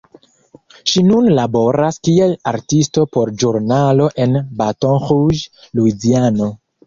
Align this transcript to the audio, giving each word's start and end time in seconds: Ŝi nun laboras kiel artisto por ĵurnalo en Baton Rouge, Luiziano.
Ŝi 0.91 1.01
nun 1.09 1.27
laboras 1.39 1.99
kiel 2.07 2.33
artisto 2.53 3.05
por 3.17 3.33
ĵurnalo 3.43 4.09
en 4.25 4.41
Baton 4.63 4.97
Rouge, 5.07 5.45
Luiziano. 5.81 6.49